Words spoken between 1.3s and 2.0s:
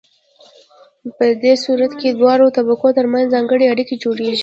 دې صورت